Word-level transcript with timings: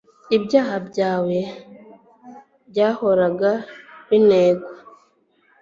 ibyaha 0.37 0.75
byawe 0.87 1.37
byahoraga 2.69 3.51
binengwa 4.07 4.73